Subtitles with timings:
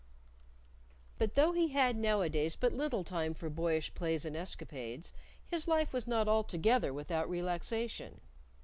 [1.19, 5.13] But though he had nowadays but little time for boyish plays and escapades,
[5.45, 8.19] his life was not altogether without relaxation.